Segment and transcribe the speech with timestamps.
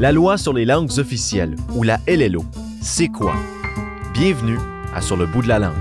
[0.00, 2.44] La loi sur les langues officielles, ou la LLO,
[2.80, 3.34] c'est quoi?
[4.14, 4.56] Bienvenue
[4.94, 5.74] à Sur le bout de la langue.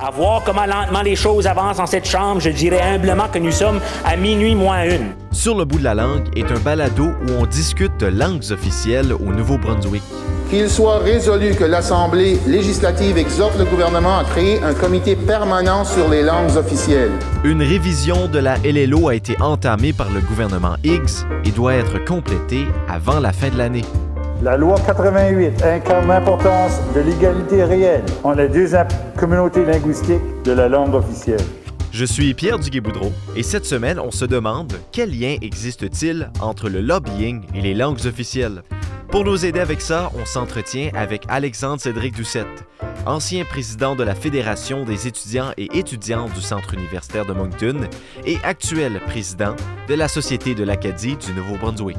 [0.00, 3.50] À voir comment lentement les choses avancent dans cette chambre, je dirais humblement que nous
[3.50, 5.14] sommes à minuit moins une.
[5.32, 9.12] Sur le bout de la langue est un balado où on discute de langues officielles
[9.12, 10.04] au Nouveau-Brunswick.
[10.48, 16.08] Qu'il soit résolu que l'Assemblée législative exhorte le gouvernement à créer un comité permanent sur
[16.08, 17.10] les langues officielles.
[17.42, 22.04] Une révision de la LLO a été entamée par le gouvernement Higgs et doit être
[22.04, 23.84] complétée avant la fin de l'année.
[24.40, 28.68] La loi 88 incarne l'importance de l'égalité réelle entre les deux
[29.16, 31.40] communautés linguistiques de la langue officielle.
[31.90, 36.82] Je suis Pierre Duguay-Boudreau et cette semaine, on se demande quel lien existe-t-il entre le
[36.82, 38.62] lobbying et les langues officielles.
[39.10, 42.64] Pour nous aider avec ça, on s'entretient avec Alexandre Cédric Doucette,
[43.06, 47.88] ancien président de la Fédération des étudiants et étudiantes du Centre universitaire de Moncton
[48.26, 49.54] et actuel président
[49.88, 51.96] de la Société de l'Acadie du Nouveau-Brunswick.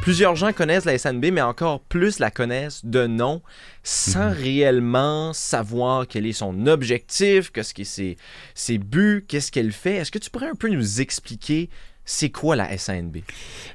[0.00, 3.40] Plusieurs gens connaissent la SNB, mais encore plus la connaissent de nom,
[3.84, 4.36] sans Mhm.
[4.36, 8.16] réellement savoir quel est son objectif, qu'est-ce que c'est
[8.54, 9.96] ses buts, qu'est-ce qu'elle fait.
[9.96, 11.70] Est-ce que tu pourrais un peu nous expliquer
[12.04, 13.18] c'est quoi la SNB?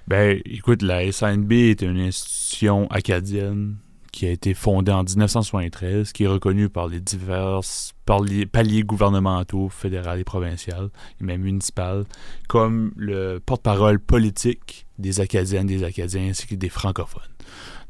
[0.07, 3.77] Ben, écoute, la SNB est une institution acadienne
[4.11, 7.59] qui a été fondée en 1973, qui est reconnue par les divers
[8.05, 10.89] par les paliers gouvernementaux, fédéraux et provinciaux,
[11.21, 12.05] et même municipaux,
[12.47, 17.21] comme le porte-parole politique des Acadiennes, des Acadiens, ainsi que des francophones.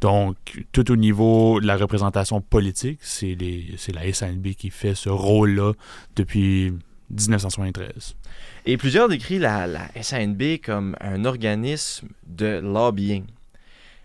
[0.01, 0.35] Donc,
[0.73, 3.37] tout au niveau de la représentation politique, c'est
[3.93, 5.73] la SNB qui fait ce rôle-là
[6.15, 6.73] depuis
[7.09, 8.15] 1973.
[8.65, 13.25] Et plusieurs décrivent la, la SNB comme un organisme de lobbying.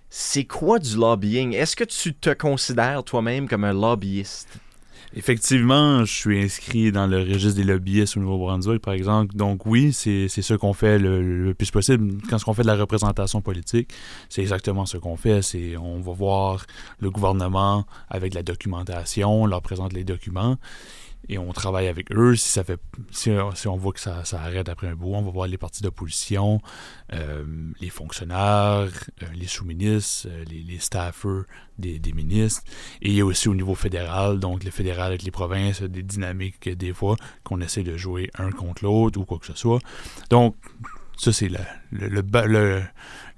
[0.09, 1.55] C'est quoi du lobbying?
[1.55, 4.59] Est-ce que tu te considères toi-même comme un lobbyiste?
[5.15, 9.35] Effectivement, je suis inscrit dans le registre des lobbyistes au Nouveau-Brunswick, par exemple.
[9.37, 12.17] Donc oui, c'est c'est ce qu'on fait le, le plus possible.
[12.31, 13.93] Quand on fait de la représentation politique,
[14.31, 15.43] c'est exactement ce qu'on fait.
[15.43, 16.65] C'est on va voir
[16.99, 20.57] le gouvernement avec la documentation, on leur présente les documents
[21.29, 22.35] et on travaille avec eux.
[22.37, 25.23] Si ça fait, si, si on voit que ça, ça arrête après un bout, on
[25.23, 26.61] va voir les partis d'opposition,
[27.13, 27.45] euh,
[27.81, 28.89] les fonctionnaires,
[29.23, 31.43] euh, les sous-ministres, euh, les, les staffers
[31.79, 32.63] des, des ministres.
[33.01, 36.03] Et il y a aussi au niveau fédéral, donc le fédéral avec les provinces, des
[36.03, 39.79] dynamiques des fois qu'on essaie de jouer un contre l'autre ou quoi que ce soit.
[40.31, 40.57] Donc,
[41.19, 41.59] ça, c'est le,
[41.93, 42.83] le, le, le-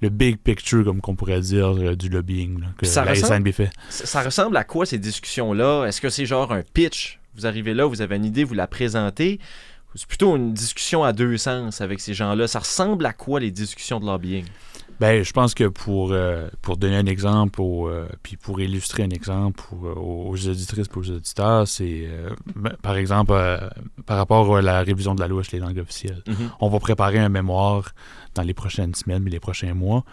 [0.01, 3.47] le big picture, comme qu'on pourrait dire, euh, du lobbying là, que Ça la ressemble-
[3.47, 3.69] SNB fait.
[3.89, 5.85] Ça, ça ressemble à quoi ces discussions-là?
[5.85, 7.19] Est-ce que c'est genre un pitch?
[7.35, 9.39] Vous arrivez là, vous avez une idée, vous la présentez.
[9.95, 12.47] C'est plutôt une discussion à deux sens avec ces gens-là.
[12.47, 14.45] Ça ressemble à quoi les discussions de lobbying?
[14.99, 19.03] Ben, je pense que pour, euh, pour donner un exemple, au, euh, puis pour illustrer
[19.03, 23.33] un exemple pour, euh, aux aux auditrices et aux auditeurs, c'est, euh, ben, par exemple,
[24.05, 26.23] par rapport à la révision de la loi sur les langues officielles.
[26.59, 27.91] On va préparer un mémoire
[28.35, 30.03] dans les prochaines semaines, mais les prochains mois.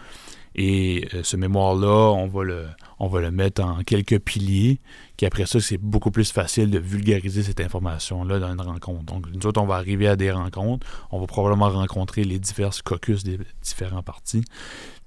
[0.55, 2.65] Et ce mémoire-là, on va le,
[3.03, 4.79] on va le mettre en quelques piliers,
[5.17, 9.03] qui après ça, c'est beaucoup plus facile de vulgariser cette information-là dans une rencontre.
[9.03, 12.81] Donc, nous autres, on va arriver à des rencontres, on va probablement rencontrer les diverses
[12.81, 14.43] caucus des différents partis,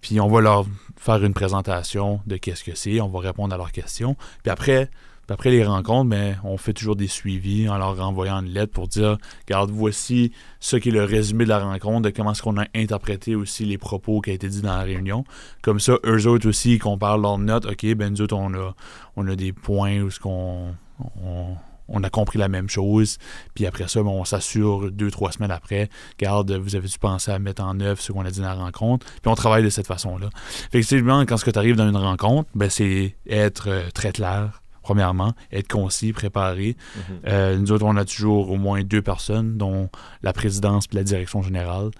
[0.00, 3.56] puis on va leur faire une présentation de qu'est-ce que c'est, on va répondre à
[3.56, 4.90] leurs questions, puis après,
[5.26, 8.72] puis après les rencontres, ben, on fait toujours des suivis en leur renvoyant une lettre
[8.72, 12.42] pour dire, regarde, voici ce qui est le résumé de la rencontre, de comment est-ce
[12.42, 15.24] qu'on a interprété aussi les propos qui ont été dit dans la réunion.
[15.62, 18.74] Comme ça, eux autres aussi, qu'on parle leurs notes, OK, ben nous autres, on a,
[19.16, 20.74] on a des points où ce qu'on...
[21.88, 23.18] On, a compris la même chose,
[23.54, 25.88] puis après ça, ben, on s'assure deux, trois semaines après,
[26.18, 29.06] regarde, vous avez-tu pensé à mettre en œuvre ce qu'on a dit dans la rencontre,
[29.06, 30.30] puis on travaille de cette façon-là.
[30.68, 34.62] Effectivement, quand ce que tu arrives dans une rencontre, ben, c'est être euh, très clair,
[34.86, 36.76] premièrement, être concis, préparé.
[37.26, 39.90] Euh, nous autres, on a toujours au moins deux personnes, dont
[40.22, 41.90] la présidence et la direction générale.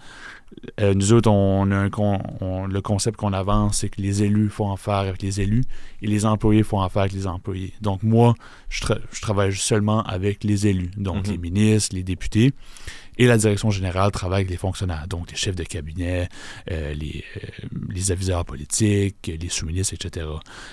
[0.80, 5.22] Euh, nous autres, on le concept qu'on avance, c'est que les élus font affaire avec
[5.22, 5.64] les élus
[6.02, 7.72] et les employés font affaire avec les employés.
[7.80, 8.34] Donc moi,
[8.68, 11.32] je, tra- je travaille seulement avec les élus, donc Mhm.
[11.32, 12.52] les ministres, les députés.
[13.18, 16.28] Et la direction générale travaille avec les fonctionnaires, donc les chefs de cabinet,
[16.70, 17.46] euh, les, euh,
[17.88, 20.26] les aviseurs politiques, les sous-ministres, etc.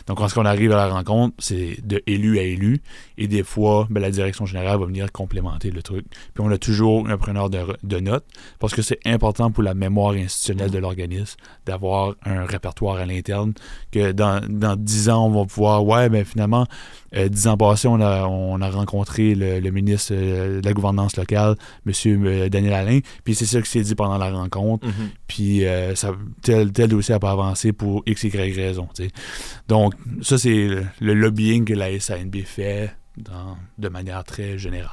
[0.07, 2.81] Donc, quand on arrive à la rencontre, c'est de élu à élu.
[3.17, 6.05] Et des fois, ben, la direction générale va venir complémenter le truc.
[6.33, 8.25] Puis on a toujours un preneur de, de notes
[8.59, 13.53] parce que c'est important pour la mémoire institutionnelle de l'organisme d'avoir un répertoire à l'interne
[13.91, 16.65] que dans, dans 10 ans, on va pouvoir, ouais, ben finalement,
[17.15, 20.73] euh, 10 ans passés, on a, on a rencontré le, le ministre euh, de la
[20.73, 21.55] gouvernance locale,
[21.85, 22.49] M.
[22.49, 25.09] Daniel Alain, puis c'est ça qui s'est dit pendant la rencontre, Mhm.
[25.27, 26.11] puis euh, ça,
[26.41, 28.87] tel, tel dossier n'a pas avancé pour X, Y raison.
[28.95, 29.09] tu sais.
[29.67, 34.89] Donc, ça, c'est le, le lobbying que la SANB fait dans- de manière très générale.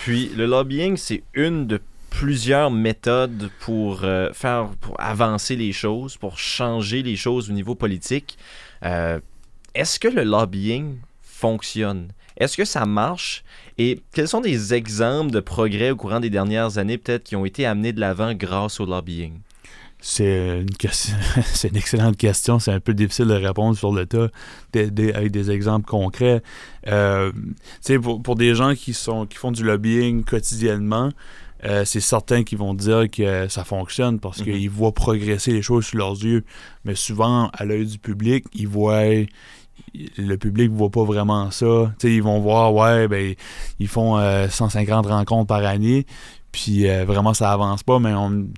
[0.00, 6.16] Puis le lobbying, c'est une de plusieurs méthodes pour euh, faire pour avancer les choses,
[6.16, 8.38] pour changer les choses au niveau politique.
[8.84, 9.20] Euh,
[9.74, 12.08] est-ce que le lobbying fonctionne?
[12.36, 13.44] Est-ce que ça marche?
[13.78, 17.44] Et quels sont des exemples de progrès au courant des dernières années, peut-être, qui ont
[17.44, 19.40] été amenés de l'avant grâce au lobbying?
[20.00, 21.16] C'est une, question,
[21.64, 22.60] une excellente question.
[22.60, 24.28] C'est un peu difficile de répondre sur le tas
[24.72, 26.42] avec des exemples concrets.
[26.86, 27.32] Euh,
[28.00, 31.10] pour, pour des gens qui, sont, qui font du lobbying quotidiennement,
[31.64, 34.44] euh, c'est certains qui vont dire que ça fonctionne parce mhm.
[34.44, 36.44] qu'ils voient progresser les choses sous leurs yeux.
[36.84, 39.02] Mais souvent, à l'œil du public, ils voient.
[39.94, 41.92] Le public ne voit pas vraiment ça.
[42.02, 43.34] ils vont voir, ouais, ben,
[43.78, 44.18] ils font
[44.48, 46.04] 150 euh, rencontres par année,
[46.52, 48.48] puis euh, vraiment ça avance pas mais on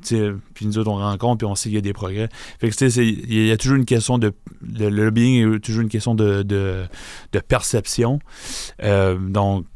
[0.54, 2.28] puis nous autres on rencontre puis on sait qu'il y a des progrès.
[2.60, 4.32] Fait que il y a toujours une question de
[4.62, 6.88] le lobbying est toujours une question de, de,
[7.48, 8.20] perception.
[8.82, 9.66] Euh, donc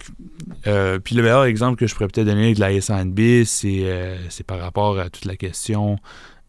[0.66, 4.46] euh, puis le meilleur exemple que je pourrais peut-être donner avec la SNB c'est c'est
[4.46, 5.98] par rapport à toute la question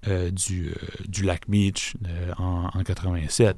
[0.08, 0.74] euh, du, euh,
[1.08, 3.58] du, lac Meach euh, en, en, 87.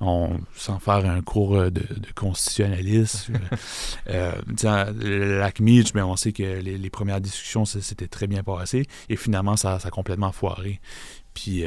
[0.00, 3.38] On, sans faire un cours de, de constitutionnalisme.
[4.06, 8.86] le lac Meach, mais on sait que les, premières discussions, s'étaient très bien passé.
[9.08, 10.80] Et finalement, ça, ça a complètement foiré.
[11.34, 11.64] Puis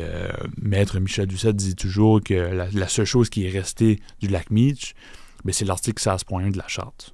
[0.61, 4.95] Maître Michel Doucette dit toujours que la, seule chose qui est restée du lac Meach,
[5.43, 7.13] ben, c'est l'article 16.1 de la charte.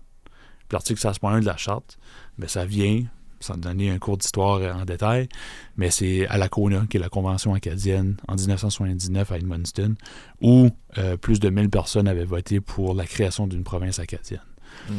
[0.71, 1.97] L'article 16.1 de la charte,
[2.37, 3.03] ben, ça vient
[3.45, 5.29] sans donner un cours d'histoire en détail,
[5.77, 9.95] mais c'est à la CONA, qui est la Convention acadienne, en 1979 à Edmundston,
[10.41, 14.41] où euh, plus de 1000 personnes avaient voté pour la création d'une province acadienne.
[14.89, 14.93] Mm.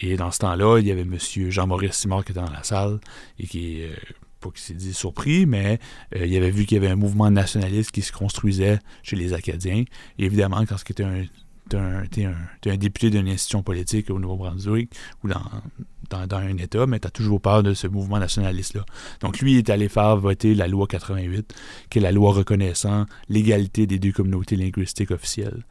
[0.00, 1.16] Et dans ce temps-là, il y avait M.
[1.50, 2.98] Jean-Maurice Simard qui était dans la salle
[3.38, 3.94] et qui, euh,
[4.40, 5.78] pas qu'il s'est dit surpris, mais
[6.16, 9.34] euh, il avait vu qu'il y avait un mouvement nationaliste qui se construisait chez les
[9.34, 9.84] Acadiens.
[10.18, 11.24] Et évidemment, quand c'était un
[11.68, 14.90] tu es, un député d'une institution politique au Nouveau-Brunswick
[15.22, 15.42] ou dans,
[16.12, 18.84] dans, un État, mais tu as toujours peur de ce mouvement nationaliste-là.
[19.20, 21.54] Donc, lui, il est allé faire voter la loi 88,
[21.90, 25.64] qui est la loi reconnaissant l'égalité des deux communautés linguistiques officielles.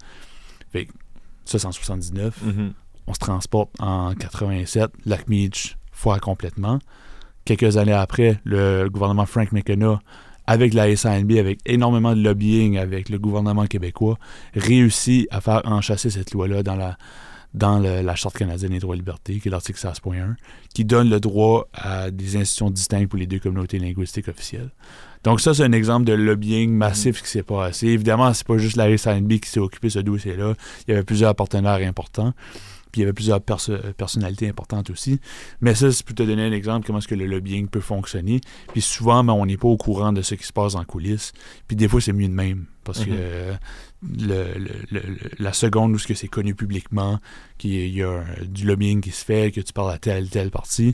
[0.72, 0.88] Fait
[1.46, 2.36] ça, c'est en 79.
[2.44, 2.72] Mm-hmm.
[3.08, 4.92] On se transporte en 87.
[5.06, 6.80] Lac Meach foire complètement.
[7.46, 10.00] Quelques années après, le gouvernement Frank McKenna
[10.48, 14.18] avec la SANB, avec énormément de lobbying avec le gouvernement québécois,
[14.54, 16.98] réussit à faire enchasser cette loi-là dans la,
[17.53, 20.36] dans la Charte canadienne des droits et libertés, qui est l'article 16.1,
[20.74, 24.71] qui donne le droit à des institutions distinctes pour les deux communautés linguistiques officielles.
[25.24, 27.24] Donc ça, c'est un exemple de lobbying massif mm.
[27.24, 27.88] qui s'est passé.
[27.88, 30.53] Évidemment, c'est pas juste la SANB qui s'est occupé de ce dossier-là.
[30.88, 32.33] Il y avait plusieurs partenaires importants.
[32.92, 35.19] Puis il y avait plusieurs personnalités importantes aussi.
[35.62, 38.42] Mais ça, c'est pour te donner un exemple comment est-ce que le lobbying peut fonctionner.
[38.74, 41.31] Puis souvent, ben, on n'est pas au courant de ce qui se passe en coulisses.
[41.68, 42.65] Puis des fois, c'est mieux de même.
[42.83, 43.59] Parce que mhm.
[44.03, 44.53] Le,
[45.38, 47.19] la seconde où c'est connu publiquement,
[47.57, 50.94] qu'il y a du lobbying qui se fait, que tu parles à telle telle partie,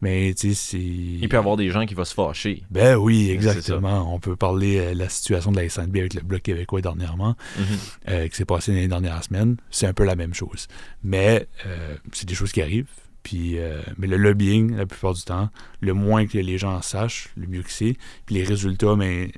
[0.00, 0.78] mais tu sais, c'est...
[0.78, 2.64] Il peut y avoir des gens qui vont se fâcher.
[2.70, 4.12] Ben oui, exactement.
[4.12, 7.36] On peut parler de euh, la situation de la SNB avec le Bloc québécois dernièrement,
[7.58, 7.64] mhm.
[8.08, 9.56] euh, qui s'est passé dans les dernières semaines.
[9.70, 10.66] C'est un peu la même chose.
[11.02, 12.90] Mais euh, c'est des choses qui arrivent.
[13.24, 13.58] Puis,
[13.98, 15.50] mais le lobbying, la plupart du temps,
[15.82, 17.94] le moins que les gens sachent, le mieux que c'est.
[18.24, 19.32] Puis les résultats, mais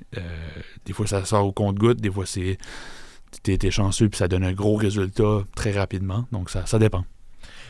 [0.84, 2.56] des fois ça sort au compte-goutte, des fois c'est
[3.43, 6.27] t'es chanceux puis ça donne un gros résultat très rapidement.
[6.32, 7.05] Donc ça, ça dépend.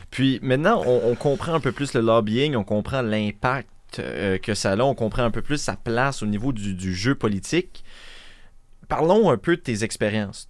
[0.09, 4.73] Puis maintenant, on, comprend un peu plus le lobbying, on comprend l'impact euh, que ça
[4.73, 7.85] a, on comprend un peu plus sa place au niveau du, du jeu politique.
[8.89, 10.49] Parlons un peu de tes expériences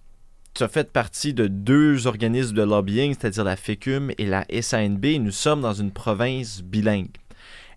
[0.54, 5.04] tu as fait partie de deux organismes de lobbying, c'est-à-dire la FECUM et la SANB.
[5.20, 7.08] Nous sommes dans une province bilingue.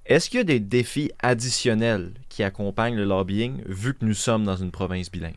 [0.05, 4.43] Est-ce qu'il y a des défis additionnels qui accompagnent le lobbying vu que nous sommes
[4.43, 5.33] dans une province bilingue?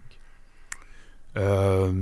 [1.38, 1.92] Euh,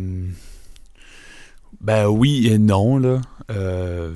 [1.80, 2.98] ben oui et non.
[2.98, 3.20] Là.
[3.50, 4.12] Euh,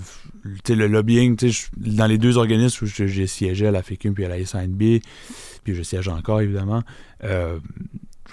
[0.68, 1.36] le lobbying,
[1.76, 5.00] dans les deux organismes où j'ai siégé à la FECUM puis à la SANB,
[5.62, 6.82] puis je siège encore évidemment,
[7.24, 7.58] euh,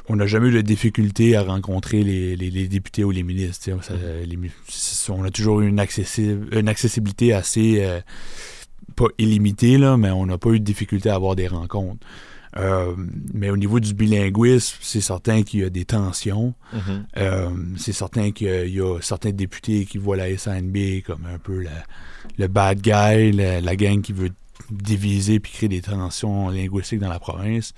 [0.08, 3.70] on n'a jamais eu de difficulté à rencontrer les, députés ou les ministres.
[5.10, 8.02] on a toujours eu une, accessibilité assez,
[8.96, 12.06] pas illimitée, là, mais on n'a pas eu de difficulté à avoir des rencontres.
[12.56, 12.96] Euh,
[13.34, 16.54] mais au niveau du bilinguisme, c'est certain qu'il y a des tensions.
[16.74, 17.04] Mm-hmm.
[17.18, 21.66] Euh, c'est certain qu'il y, a certains députés qui voient la SNB comme un peu
[22.38, 24.32] le bad guy, la, la gang qui veut
[24.72, 27.74] diviser puis créer des tensions linguistiques dans la province.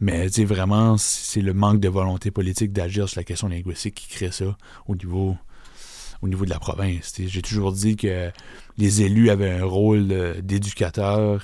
[0.00, 4.30] Mais vraiment, c'est le manque de volonté politique d'agir sur la question linguistique qui crée
[4.30, 4.56] ça
[4.86, 5.36] au niveau,
[6.20, 7.14] au niveau de la province.
[7.18, 8.30] J'ai toujours dit que
[8.76, 10.08] les élus avaient un rôle
[10.42, 11.42] d'éducateur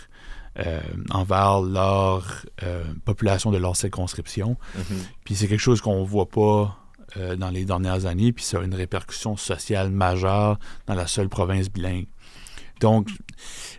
[0.66, 4.56] euh, envers leur euh, population de leur circonscription.
[4.76, 4.82] Mm-hmm.
[5.24, 6.76] Puis c'est quelque chose qu'on voit pas
[7.16, 11.28] euh, dans les dernières années, puis ça a une répercussion sociale majeure dans la seule
[11.28, 12.06] province bilingue.
[12.80, 13.08] donc,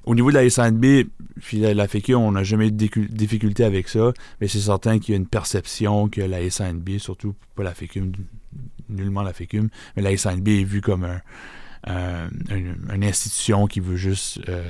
[0.06, 1.08] au niveau de la SNB,
[1.40, 5.14] puis la, la on n'a jamais eu de difficulté avec ça, mais c'est certain qu'il
[5.14, 8.12] y a une perception que la SNB, surtout pas la FECUM,
[8.90, 11.22] nullement la FECUM, mais la SNB est vue comme un,
[12.50, 14.64] une, institution qui veut juste euh,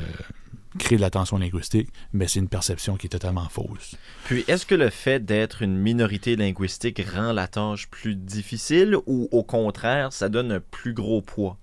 [0.79, 3.95] créer de l'attention linguistique, mais c'est une perception qui est totalement fausse.
[4.25, 9.27] Puis, est-ce que le fait d'être une minorité linguistique rend la tâche plus difficile ou
[9.31, 11.57] au contraire, ça donne un plus gros poids?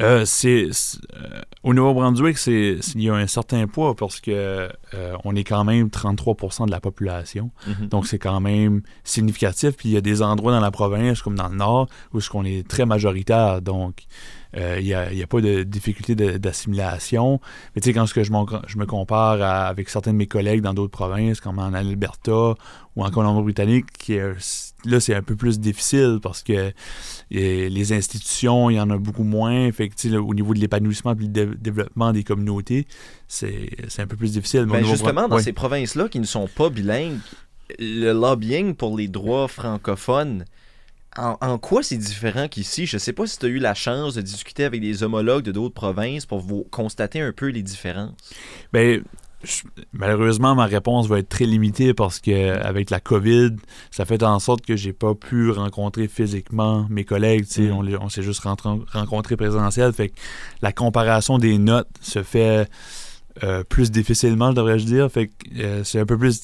[0.00, 0.68] Euh, c'est
[1.16, 5.42] euh, au Nouveau-Brunswick, c'est il y a un certain poids parce que euh, on est
[5.42, 7.88] quand même 33% de la population, Mhm.
[7.88, 9.76] donc c'est quand même significatif.
[9.76, 12.30] Puis il y a des endroits dans la province comme dans le nord où ce
[12.30, 14.04] qu'on est très majoritaire, donc
[14.56, 17.40] euh, il n'y a, pas de difficulté d'assimilation.
[17.74, 20.60] Mais tu sais quand ce que je, me compare à- avec certains de mes collègues
[20.60, 22.54] dans d'autres provinces, comme en Alberta
[22.96, 24.12] ou en Colombie-Britannique,
[24.84, 26.72] là c'est un peu plus difficile parce que
[27.30, 29.70] et les institutions, il y en a beaucoup moins.
[29.70, 32.86] Fait que, là, au niveau de l'épanouissement et du dé- développement des communautés,
[33.28, 34.66] c'est un peu plus difficile.
[34.66, 35.42] Mais Ben, justement, dans Ouais.
[35.42, 37.18] ces provinces-là qui ne sont pas bilingues,
[37.78, 40.44] le lobbying pour les droits francophones,
[41.16, 42.86] en, en quoi c'est différent qu'ici?
[42.86, 45.44] Je ne sais pas si tu as eu la chance de discuter avec des homologues
[45.44, 48.12] de d'autres provinces pour vous constater un peu les différences.
[49.42, 49.62] Je-
[49.94, 53.56] malheureusement, ma réponse va être très limitée parce que avec la COVID,
[53.90, 57.46] ça fait en sorte que j'ai pas pu rencontrer physiquement mes collègues.
[57.56, 57.98] Mhm.
[58.02, 59.94] On, s'est juste rentré- rencontré présentiel.
[59.94, 60.14] Fait que
[60.60, 62.68] la comparaison des notes se fait
[63.42, 65.10] euh, plus difficilement, devrais-je dire.
[65.10, 66.40] Fait que euh, c'est un peu plus,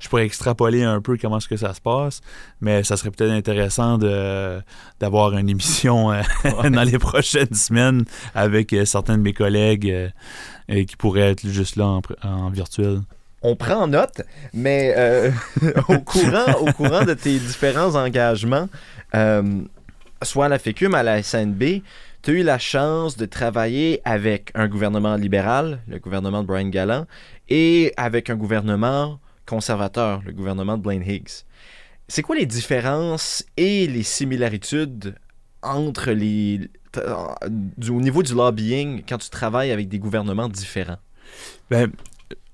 [0.00, 2.20] Je pourrais extrapoler un peu comment est-ce que ça se passe,
[2.60, 4.60] mais ça serait peut-être intéressant de
[5.00, 6.22] d'avoir une émission euh,
[6.70, 10.12] dans les prochaines semaines avec certains de mes collègues
[10.68, 13.00] qui pourraient être juste là en, virtuel.
[13.46, 14.22] On prend note,
[14.54, 15.30] mais euh,
[15.88, 18.70] au, courant, au courant de tes différents engagements,
[19.14, 19.42] euh,
[20.22, 21.82] soit à la FECUM, à la SNB,
[22.24, 26.68] tu as eu la chance de travailler avec un gouvernement libéral, le gouvernement de Brian
[26.68, 27.06] Gallant,
[27.50, 31.44] et avec un gouvernement conservateur, le gouvernement de Blaine Higgs.
[32.08, 34.86] C'est quoi les différences et les similarités
[35.62, 36.70] entre les...
[36.96, 37.26] euh,
[37.90, 40.98] au niveau du lobbying quand tu travailles avec des gouvernements différents?
[41.70, 41.92] Ben,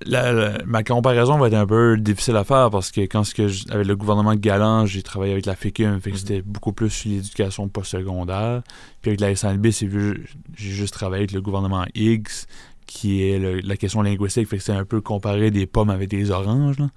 [0.06, 3.48] la- la- ma comparaison va être un peu difficile à faire parce que quand que
[3.48, 6.20] je- avec le gouvernement Galant, j'ai travaillé avec la FECUM, fait que Mhm.
[6.20, 8.62] c'était beaucoup plus sur l'éducation postsecondaire.
[9.02, 12.28] Puis avec la SNB, c'est vu, j'ai juste travaillé avec le gouvernement Higgs,
[12.92, 16.08] qui est le- la question linguistique, fait que c'est un peu comparer des pommes avec
[16.08, 16.76] des oranges.
[16.80, 16.88] là.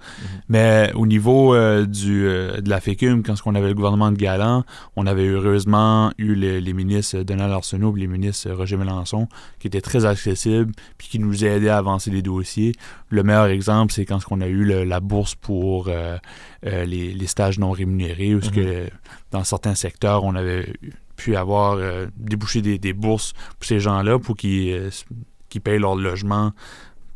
[0.48, 4.16] Mais au niveau euh, du, euh, de la FECUM, quand on avait le gouvernement de
[4.16, 4.64] Galant,
[4.96, 9.28] on avait heureusement eu le- les ministres Donald Arsenault et les ministres Roger Mélenchon,
[9.60, 12.72] qui étaient très accessibles, puis qui nous aidaient à avancer les dossiers.
[13.08, 16.16] Le meilleur exemple, c'est quand on a eu le- la bourse pour euh,
[16.66, 18.54] euh, les, les stages non rémunérés, où ce Mhm.
[18.56, 18.88] que
[19.30, 20.72] dans certains secteurs, on avait
[21.14, 24.90] pu avoir euh, débouché des, des bourses pour ces gens-là pour qu'ils
[25.60, 26.52] payent leur logement.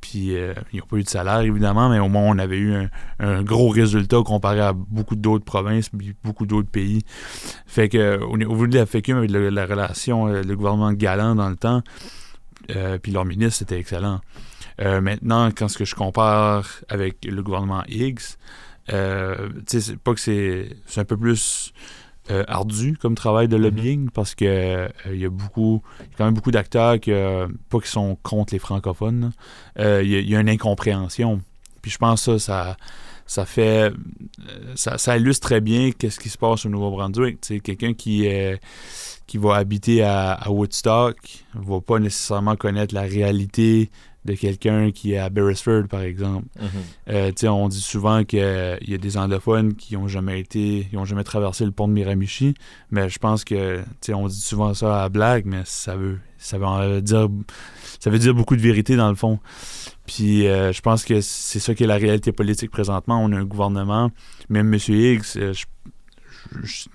[0.00, 2.74] Puis euh, ils n'ont pas eu de salaire, évidemment, mais au moins on avait eu
[3.18, 7.02] un, gros résultat comparé à beaucoup d'autres provinces puis beaucoup d'autres pays.
[7.66, 11.50] Fait que au niveau de la FECUM, avec la relation, euh, le gouvernement galant dans
[11.50, 11.82] le temps,
[12.74, 14.20] euh, puis leur ministre, c'était excellent.
[14.80, 18.20] Maintenant, quand ce que je compare avec le gouvernement Higgs,
[18.86, 21.72] c'est pas que c'est un peu plus
[22.30, 26.14] euh, ardu comme travail de lobbying parce que euh, il y a beaucoup, il y
[26.14, 29.32] a quand même beaucoup d'acteurs qui, euh, pas qui sont contre les francophones.
[29.78, 31.40] Il y, a- il y a une incompréhension.
[31.82, 32.76] Puis je pense que ça, ça,
[33.26, 33.92] ça fait,
[34.74, 37.38] ça, ça illustre très bien qu'est-ce qui se passe au Nouveau-Brunswick.
[37.44, 38.60] Sais, quelqu'un qui est
[39.26, 41.16] qui va habiter à, à Woodstock
[41.54, 43.90] va pas nécessairement connaître la réalité
[44.24, 46.46] de quelqu'un qui est à Beresford, par exemple.
[47.08, 50.88] Euh, tu sais, on dit souvent qu'il y a des anglophones qui ont jamais été,
[50.92, 52.54] ils ont jamais traversé le pont de Miramichi,
[52.90, 53.82] mais je pense que,
[54.12, 57.28] on dit souvent ça à blague, mais ça veut, ça veut dire,
[58.00, 59.38] ça veut dire beaucoup de vérité dans le fond.
[60.06, 63.22] Puis euh, je pense que c'est ça qui est la réalité politique présentement.
[63.22, 64.10] On a un gouvernement,
[64.48, 64.80] même M.
[64.88, 65.66] Higgs, euh, je,
[66.62, 66.88] je,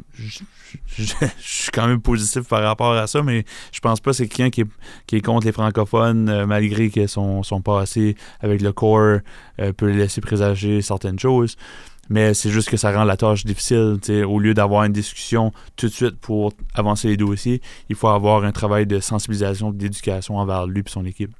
[1.40, 4.66] suis quand même positif par rapport à ça, mais je pense pas que c'est quelqu'un
[5.06, 9.20] qui est, contre les francophones, euh, malgré que son, son passé avec le corps
[9.60, 11.56] euh, peut laisser présager certaines choses.
[12.10, 13.98] Mais c'est juste que ça rend la tâche difficile.
[14.28, 18.44] Au lieu d'avoir une discussion tout de suite pour avancer les dossiers, il faut avoir
[18.44, 21.32] un travail de sensibilisation, d'éducation envers lui et son équipe.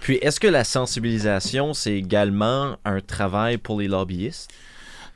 [0.00, 4.50] Puis, est-ce que la sensibilisation, c'est également un travail pour les lobbyistes?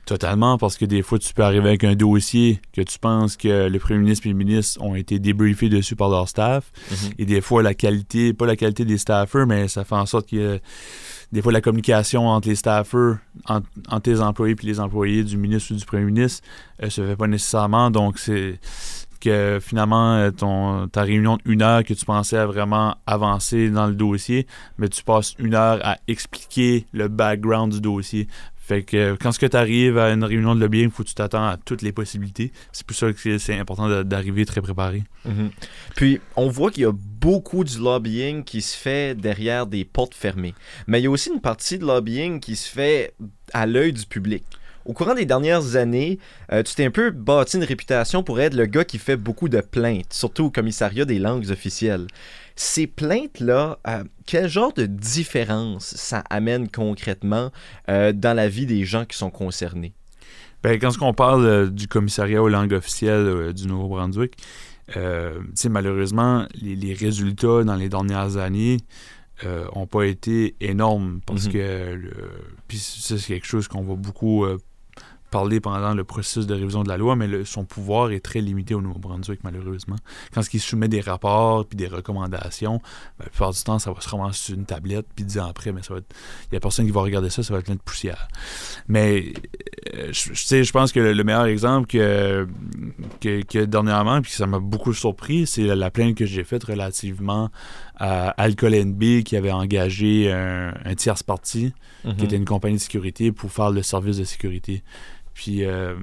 [0.07, 3.67] Totalement, parce que des fois, tu peux arriver avec un dossier que tu penses que
[3.67, 6.71] le premier ministre et le ministre ont été débriefés dessus par leur staff.
[6.89, 6.97] Mhm.
[7.17, 10.29] Et des fois, la qualité, pas la qualité des staffers, mais ça fait en sorte
[10.29, 10.61] que
[11.33, 13.17] des fois, la communication entre les staffers,
[13.49, 16.41] entre, entre les employés et les employés du ministre ou du premier ministre,
[16.81, 17.91] euh, se fait pas nécessairement.
[17.91, 18.61] Donc, c'est.
[19.19, 23.95] que finalement, euh, ton, ta réunion d'une heure que tu pensais vraiment avancer dans le
[23.95, 24.47] dossier,
[24.77, 28.29] mais tu passes une heure à expliquer le background du dossier.
[28.67, 31.07] Fait que quand ce que tu arrives à une réunion de lobbying, il faut que
[31.07, 32.51] tu t'attends à toutes les possibilités.
[32.73, 35.03] C'est pour ça que c'est important d'arriver très préparé.
[35.23, 35.51] Mhm.
[35.95, 40.13] Puis, on voit qu'il y a beaucoup du lobbying qui se fait derrière des portes
[40.13, 40.53] fermées.
[40.85, 43.13] Mais il y a aussi une partie de lobbying qui se fait
[43.53, 44.43] à l'œil du public
[44.87, 46.17] au courant des dernières années,
[46.51, 49.49] euh, tu t'es un peu bâti une réputation pour être le gars qui fait beaucoup
[49.49, 52.07] de plaintes, surtout au commissariat des langues officielles.
[52.59, 57.51] Ces plaintes-là, euh, quel genre de différence ça amène concrètement
[57.89, 59.93] euh, dans la vie des gens qui sont concernés?
[60.63, 64.33] Bien, quand on parle du commissariat aux langues officielles du Nouveau-Brunswick,
[65.69, 68.77] malheureusement, les, résultats dans les dernières années
[69.45, 71.51] n'ont pas été énormes parce mm-hmm.
[71.51, 72.11] que
[72.67, 74.47] puis c'est quelque chose qu'on voit beaucoup
[75.61, 78.81] pendant le processus de révision de la loi, mais son pouvoir est très limité au
[78.81, 79.97] Nouveau-Brunswick, malheureusement.
[80.33, 82.81] Quand il soumet des rapports puis des recommandations,
[83.19, 85.47] ben, la plupart du temps, ça va se ramasser sur une tablette, puis dix ans
[85.47, 87.65] après, mais ça va il n'y a personne qui va regarder ça, ça va être
[87.65, 88.27] plein de poussière.
[88.87, 89.33] Mais
[89.95, 92.47] euh, je, je pense que le, meilleur exemple que,
[93.21, 97.49] que, dernièrement, puis ça m'a beaucoup surpris, c'est la, plainte que j'ai faite relativement
[97.95, 102.23] à Alcool NB qui avait engagé un, un tierce parti, qui mhm.
[102.23, 104.83] était une compagnie de sécurité, pour faire le service de sécurité.
[105.37, 105.93] Puis euh,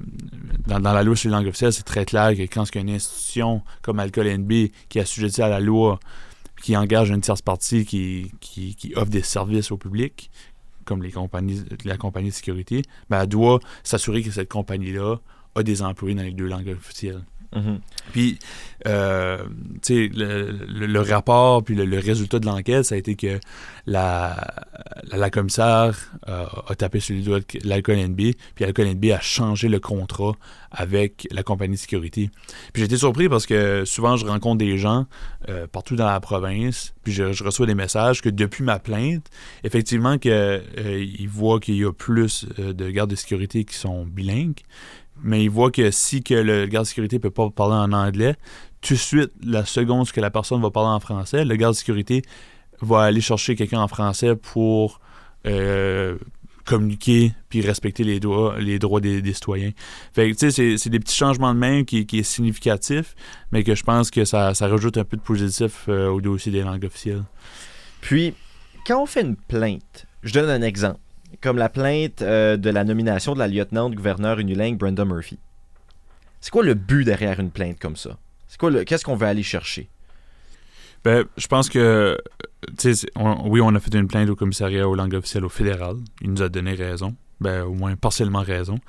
[0.65, 3.99] dans, la loi sur les langues officielles, c'est très clair que quand une institution comme
[3.99, 5.99] Alcool NB qui est assujettie à la loi,
[6.63, 10.31] qui engage une tierce partie qui, qui, offre des services au public,
[10.85, 15.17] comme les compagnies, la compagnie de sécurité, ben, elle doit s'assurer que cette compagnie-là
[15.55, 17.25] a des employés dans les deux langues officielles.
[17.53, 17.79] Mhm.
[18.11, 18.39] Puis,
[18.87, 19.37] euh,
[19.81, 23.39] tu sais, le, rapport, puis le, résultat de l'enquête, ça a été que
[23.87, 24.65] la,
[25.11, 28.17] la, commissaire euh, a tapé sur les doigts l'Alcool NB,
[28.55, 30.33] puis l'Alcool NB a changé le contrat
[30.71, 32.29] avec la compagnie de sécurité.
[32.73, 35.05] Puis été surpris parce que souvent, je rencontre des gens
[35.49, 39.27] euh, partout dans la province, puis je, reçois des messages que depuis ma plainte,
[39.63, 44.61] effectivement, qu'ils voient qu'il y a plus de gardes de sécurité qui sont bilingues,
[45.23, 47.91] mais il voit que si que le garde de sécurité ne peut pas parler en
[47.93, 48.35] anglais,
[48.81, 51.77] tout de suite, la seconde que la personne va parler en français, le garde de
[51.77, 52.21] sécurité
[52.81, 54.99] va aller chercher quelqu'un en français pour
[55.47, 56.17] euh,
[56.65, 59.71] communiquer puis respecter les droits, les droits des, citoyens.
[60.13, 63.15] Fait tu sais, c'est des petits changements de main qui, qui est significatif,
[63.51, 66.51] mais que je pense que ça, ça rajoute un peu de positif euh, au dossier
[66.51, 67.23] des langues officielles.
[68.01, 68.33] Puis,
[68.85, 70.99] quand on fait une plainte, je donne un exemple
[71.41, 75.39] comme la plainte euh, de la nomination de la lieutenant-gouverneur unilingue Brenda Murphy.
[76.41, 78.17] C'est quoi le but derrière une plainte comme ça?
[78.47, 79.89] C'est quoi qu'est-ce qu'on veut aller chercher?
[81.03, 82.17] Ben, je pense que,
[83.45, 85.97] oui, on a fait une plainte au commissariat aux langues officielles au fédéral.
[86.21, 87.15] Il nous a donné raison.
[87.41, 88.79] Ben, au moins partiellement raison.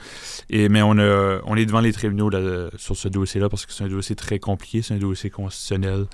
[0.50, 2.30] Et, mais on, on est devant les tribunaux
[2.76, 6.06] sur ce dossier-là parce que c'est un dossier très compliqué, c'est un dossier constitutionnel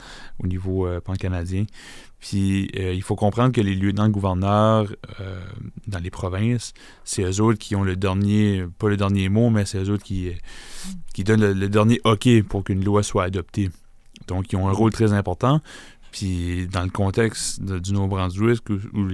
[0.43, 1.67] au niveau euh, pan-canadien.
[2.23, 4.87] Puis euh, il faut comprendre que les lieutenants-gouverneurs
[5.21, 5.43] euh,
[5.89, 9.67] dans les provinces, c'est eux autres qui ont le dernier, pas le dernier mot, mais
[9.67, 10.31] c'est eux autres qui,
[11.13, 13.71] qui donnent le, dernier OK pour qu'une loi soit adoptée.
[14.29, 15.61] Donc ils ont un rôle très important.
[16.13, 19.05] Puis dans le contexte du Nouveau-Brunswick, où,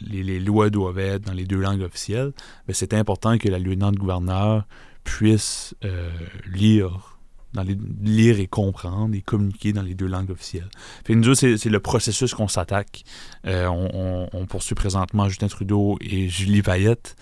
[0.00, 2.32] les, lois doivent être dans les deux langues officielles,
[2.66, 4.66] ben, c'est important que la lieutenant-gouverneur
[5.04, 6.10] puisse euh,
[6.52, 7.17] lire
[7.54, 10.68] dans les, lire et comprendre et communiquer dans les deux langues officielles.
[11.04, 13.04] Fait nous c'est le processus qu'on s'attaque.
[13.46, 17.16] Euh, on, poursuit présentement Justin Trudeau et Julie Payette.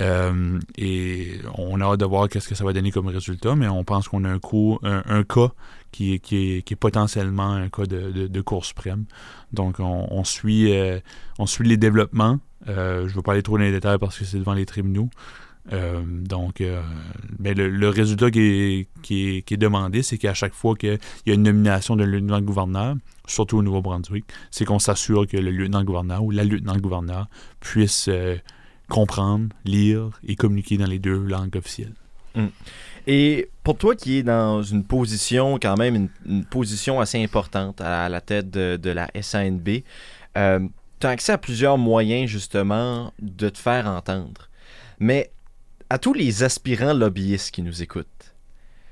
[0.00, 3.68] Euh, et on a hâte de voir qu'est-ce que ça va donner comme résultat, mais
[3.68, 5.52] on pense qu'on a un, coup, un, cas
[5.90, 9.04] qui est, qui, est, potentiellement un cas de, de, suprême.
[9.52, 11.00] Donc, on, suit, euh,
[11.38, 12.38] on suit les développements.
[12.66, 15.08] je ne veux pas aller trop dans les détails parce que c'est devant les tribunaux.
[15.72, 16.62] Euh, donc,
[17.38, 21.96] ben, le, résultat qui est, demandé, c'est qu'à chaque fois qu'il y a une nomination
[21.96, 22.96] d'un lieutenant-gouverneur,
[23.26, 27.28] surtout au Nouveau-Brunswick, c'est qu'on s'assure que le lieutenant-gouverneur ou la lieutenant-gouverneur
[27.60, 28.36] puisse euh,
[28.88, 31.94] comprendre, lire et communiquer dans les deux langues officielles.
[32.34, 32.48] Hmm.
[33.06, 38.08] Et pour toi qui es dans une position, quand même, une, position assez importante à
[38.08, 39.68] la tête de, de la SANB,
[40.34, 44.48] tu as accès à plusieurs moyens justement de te faire entendre.
[45.00, 45.30] Mais
[45.90, 48.34] à tous les aspirants lobbyistes qui nous écoutent,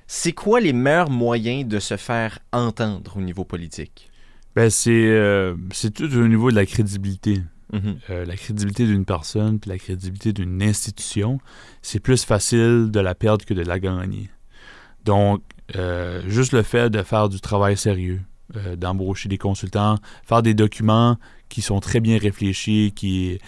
[0.08, 4.10] c'est quoi les meilleurs moyens de se faire entendre au niveau politique?
[4.56, 5.54] Ben, c'est, euh,
[5.94, 7.40] tout au niveau de la crédibilité.
[7.72, 7.96] Mm-hmm.
[8.10, 11.38] Euh, la crédibilité d'une personne, puis la crédibilité d'une institution,
[11.82, 14.30] c'est plus facile de la perdre que de la gagner.
[15.04, 15.42] Donc,
[15.76, 18.20] euh, juste le fait de faire du travail sérieux,
[18.78, 21.18] d'embaucher des consultants, faire des documents
[21.50, 23.38] qui sont très bien réfléchis, qui,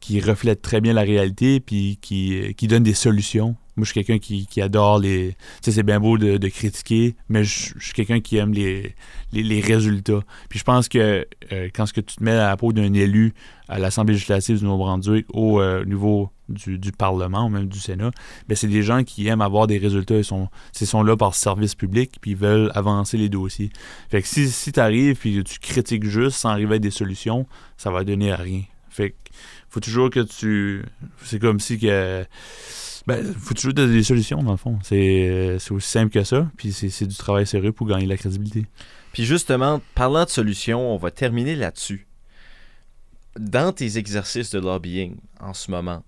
[0.00, 4.04] qui reflètent très bien la réalité puis qui, qui donnent des solutions moi, je suis
[4.04, 5.36] quelqu'un qui, adore les.
[5.62, 8.96] Tu sais, c'est bien beau de, critiquer, mais je, suis quelqu'un qui aime les,
[9.32, 10.20] les, résultats.
[10.48, 12.92] Puis je pense que euh, quand ce que tu te mets à la peau d'un
[12.92, 13.34] élu
[13.68, 18.10] à l'Assemblée législative du Nouveau-Brunswick au euh, niveau du, Parlement ou même du Sénat,
[18.48, 20.16] ben c'est des gens qui aiment avoir des résultats.
[20.16, 23.70] Ils sont, sont là par service public puis ils veulent avancer les dossiers.
[24.10, 27.46] Fait que si, si tu arrives puis tu critiques juste sans arriver à des solutions,
[27.76, 28.62] ça va donner à rien.
[28.88, 29.16] Fait que
[29.68, 30.84] faut toujours que tu.
[31.24, 32.26] C'est comme si que
[33.08, 34.78] ben, faut toujours donner des solutions, dans le fond.
[34.82, 36.46] C'est aussi simple que ça.
[36.58, 38.66] Puis c'est du travail sérieux pour gagner la crédibilité.
[39.14, 42.06] Puis justement, parlant de solutions, on va terminer là-dessus.
[43.38, 46.04] Dans tes exercices de lobbying en ce moment,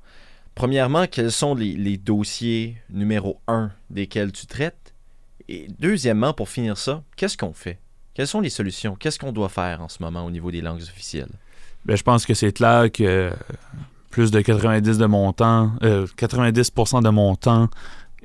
[0.55, 4.95] premièrement, quels sont les, dossiers numéro un desquels tu traites?
[5.49, 7.79] Et deuxièmement, pour finir ça, qu'est-ce qu'on fait?
[8.13, 8.95] Quelles sont les solutions?
[8.95, 11.33] Qu'est-ce qu'on doit faire en ce moment au niveau des langues officielles?
[11.85, 13.33] Ben, je pense que c'est clair que
[14.11, 17.69] plus de 90 de mon temps, 90% euh, de mon temps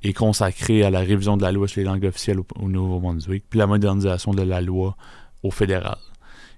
[0.03, 3.59] est consacré à la révision de la loi sur les langues officielles au, Nouveau-Brunswick, puis
[3.59, 4.97] la modernisation de la loi
[5.43, 5.97] au fédéral.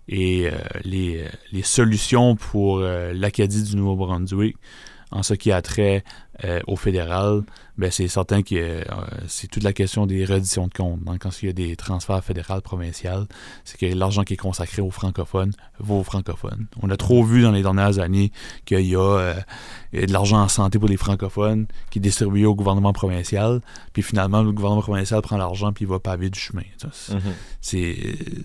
[0.08, 0.52] Et euh,
[0.84, 4.56] les, les, solutions pour euh, l'Acadie du Nouveau-Brunswick,
[5.12, 6.04] en ce qui a trait
[6.68, 7.44] au fédéral,
[7.78, 8.84] ben c'est certain que euh,
[9.28, 11.04] c'est toute la question des redditions de comptes.
[11.04, 13.28] Donc, quand il y a des transferts fédéraux, provinciaux,
[13.66, 16.68] c'est que l'argent qui est consacré aux francophones va aux francophones.
[16.82, 18.32] On a trop vu dans les dernières années
[18.66, 19.34] qu'il y a euh,
[19.94, 23.62] de l'argent en santé pour les francophones qui est distribué au gouvernement provincial,
[23.94, 26.64] puis finalement, le gouvernement provincial prend l'argent puis il va paver du chemin.
[26.84, 27.20] Mm-hmm.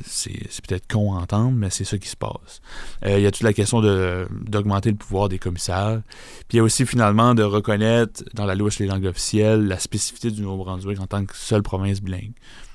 [0.05, 2.61] C'est peut-être con à entendre, mais c'est ça qui se passe.
[3.07, 6.03] Euh, il y a toute la question d'augmenter le pouvoir des commissaires,
[6.49, 9.21] puis il y a aussi finalement de reconnaître dans la loi sur les langues officielles
[9.32, 12.32] la spécificité du Nouveau-Brunswick en tant que seule province bilingue.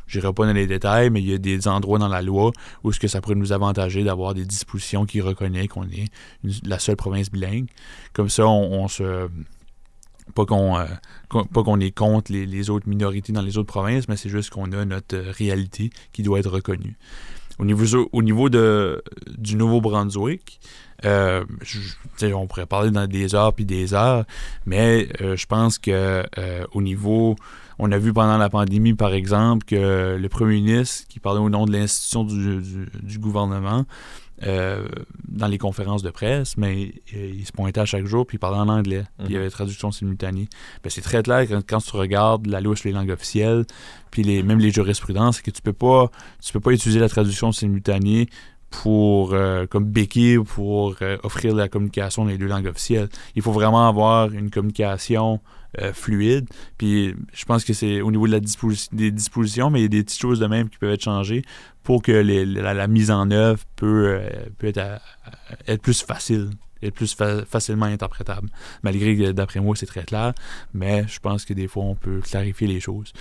[0.08, 2.52] Je n'irai pas dans les détails, mais il y a des endroits dans la loi
[2.84, 6.06] où ce que ça pourrait nous avantager d'avoir des dispositions qui reconnaissent qu'on est
[6.66, 7.68] la seule province bilingue.
[8.14, 9.28] Comme ça, on, se
[10.34, 10.86] pas qu'on euh,
[11.30, 14.72] pas qu'on est contre les, autres minorités dans les autres provinces, mais c'est juste qu'on
[14.72, 16.96] a notre réalité qui doit être reconnue.
[17.60, 19.04] Au niveau, au niveau de,
[19.38, 20.60] du Nouveau-Brunswick,
[21.06, 21.44] euh,
[22.34, 24.26] on pourrait parler dans des heures puis des heures,
[24.66, 27.36] mais euh, je pense que euh, au niveau,
[27.78, 31.50] on a vu pendant la pandémie, par exemple, que le premier ministre qui parlait au
[31.50, 33.86] nom de l'institution du, gouvernement,
[34.42, 38.60] dans les conférences de presse, mais il se pointait à chaque jour puis il parlait
[38.60, 39.04] en anglais.
[39.18, 39.42] Puis il y mhm.
[39.42, 40.48] avait traduction simultanée.
[40.84, 43.66] Ben, c'est très clair quand, quand, tu regardes la loi sur les langues officielles,
[44.12, 47.52] puis les, même les jurisprudences, que tu peux pas tu peux pas utiliser la traduction
[47.52, 48.28] simultanée
[48.70, 53.10] pour euh, comme béquille pour euh, offrir la communication dans les deux langues officielles.
[53.36, 55.40] Il faut vraiment avoir une communication
[55.82, 56.48] euh, fluide.
[56.78, 58.40] Puis je pense que c'est au niveau de la
[58.92, 61.44] des dispositions, mais il y a des petites choses de même qui peuvent être changées
[61.84, 64.20] pour que la, mise en œuvre peut,
[64.58, 65.02] peut être,
[65.68, 66.50] être plus facile
[66.82, 67.16] être plus
[67.48, 68.50] facilement interprétable.
[68.84, 70.34] Malgré que d'après moi, c'est très clair,
[70.74, 73.14] mais je pense que des fois, on peut clarifier les choses.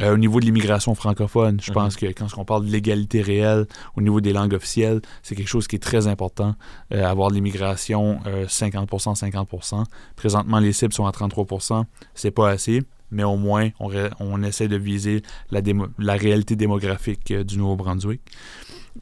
[0.00, 2.12] Euh, au niveau de l'immigration francophone, je pense mhm.
[2.12, 5.68] que quand on parle de l'égalité réelle au niveau des langues officielles, c'est quelque chose
[5.68, 6.56] qui est très important.
[6.92, 9.84] Euh, avoir de l'immigration 50%, euh, 50%.
[10.16, 11.84] Présentement, les cibles sont à 33%.
[12.14, 15.60] C'est pas assez, mais au moins, on, essaie de viser la,
[15.98, 18.20] la réalité démographique du Nouveau-Brunswick.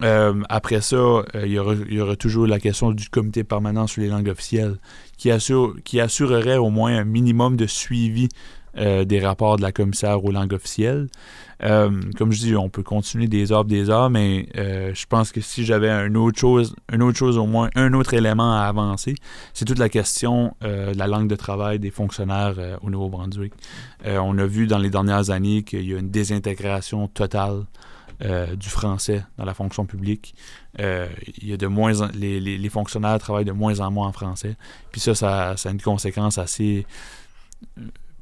[0.00, 4.76] Après ça, il y, aura, toujours la question du comité permanent sur les langues officielles
[5.16, 8.28] qui, assure, qui assurerait au moins un minimum de suivi
[8.78, 11.09] euh, des rapports de la commissaire aux langues officielles.
[11.62, 15.31] Euh, comme je dis, on peut continuer des heures des heures, mais euh, je pense
[15.31, 18.62] que si j'avais une autre chose, une autre chose au moins, un autre élément à
[18.62, 19.14] avancer,
[19.52, 23.52] c'est toute la question de la langue de travail des fonctionnaires au Nouveau-Brunswick.
[24.07, 27.64] on a vu dans les dernières années qu'il y a une désintégration totale
[28.22, 30.35] du français dans la fonction publique.
[30.78, 30.85] il
[31.42, 34.56] y a de moins les, fonctionnaires travaillent de moins en moins en français.
[34.92, 36.87] Puis ça, ça, a une conséquence assez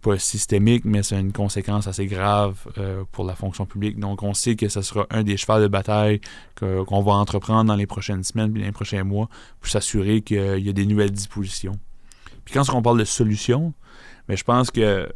[0.00, 3.98] pas systémique, mais c'est une conséquence assez grave euh, pour la fonction publique.
[3.98, 6.20] Donc, on sait que ce sera un des chevals de bataille
[6.56, 9.28] qu'on va entreprendre dans les prochaines semaines puis les prochains mois
[9.60, 11.78] pour s'assurer qu'il y a des nouvelles dispositions.
[12.44, 13.74] Puis quand on parle de solutions,
[14.28, 15.08] mais je pense que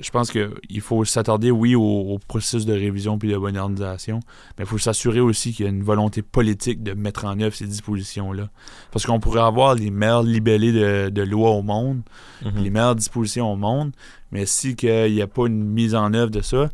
[0.00, 4.20] je pense qu'il faut s'attarder, oui, au, processus de révision puis de modernisation,
[4.56, 7.54] mais il faut s'assurer aussi qu'il y a une volonté politique de mettre en œuvre
[7.54, 8.48] ces dispositions-là.
[8.90, 12.02] Parce qu'on pourrait avoir les meilleurs libellés de, de lois au monde,
[12.44, 12.62] mhm.
[12.62, 13.92] les meilleures dispositions au monde,
[14.30, 16.68] mais si il n'y a pas une mise en œuvre de ça,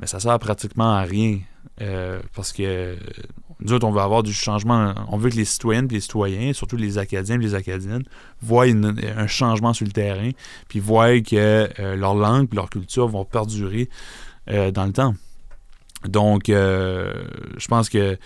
[0.00, 1.40] mais ça sert pratiquement à rien.
[1.82, 2.96] Euh, parce que
[3.62, 4.94] nous on veut avoir du changement.
[5.08, 8.04] On veut que les citoyennes et les citoyens, surtout les Acadiens et les Acadiennes,
[8.42, 10.30] voient un changement sur le terrain,
[10.68, 13.88] puis voient que euh, leur langue et leur culture vont perdurer
[14.48, 15.14] euh, dans le temps.
[16.08, 17.12] Donc, euh,
[17.58, 18.18] je pense que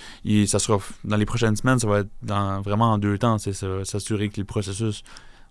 [0.46, 3.38] ça sera dans les prochaines semaines, ça va être dans, vraiment en deux temps.
[3.38, 5.02] C'est s'assurer que les processus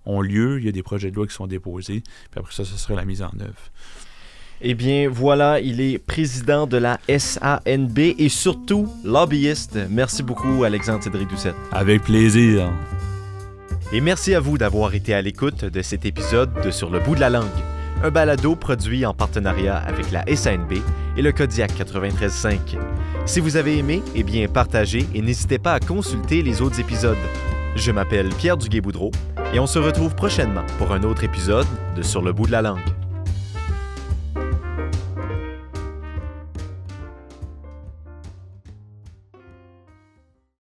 [0.06, 0.60] ont lieu.
[0.60, 2.02] Il y a des projets de loi qui sont déposés.
[2.32, 3.72] Puis après ça, ce sera la mise en œuvre.
[4.65, 9.78] Eh bien, voilà, il est président de la SANB et surtout lobbyiste.
[9.89, 11.56] Merci beaucoup, Alexandre Cédric Doucette.
[11.73, 12.71] Avec plaisir.
[13.91, 17.13] Et merci à vous d'avoir été à l'écoute de cet épisode de Sur le bout
[17.13, 17.43] de la langue,
[18.04, 20.71] un balado produit en partenariat avec la SANB
[21.17, 22.78] et le Kodiak 93.5.
[23.26, 27.17] Si vous avez aimé, eh bien partagez et n'hésitez pas à consulter les autres épisodes.
[27.76, 29.12] Je m'appelle Pierre Duguay-Boudreau
[29.54, 32.62] et on se retrouve prochainement pour un autre épisode de Sur le bout de la
[32.62, 33.03] langue.